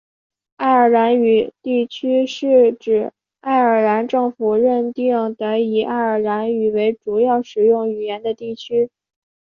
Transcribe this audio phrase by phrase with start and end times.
[0.55, 8.89] 爱尔兰语地区是指爱尔兰政府认定的以爱尔兰语为主要使用语言的地区。